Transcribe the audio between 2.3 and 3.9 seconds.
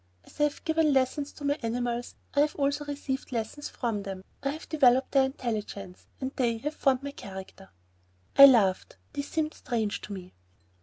so I have received lessons